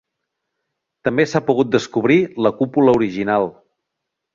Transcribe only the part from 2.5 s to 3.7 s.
cúpula original.